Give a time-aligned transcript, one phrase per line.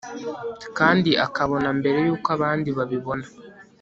[0.77, 3.25] kandi akabona mbere yuko abandi babibona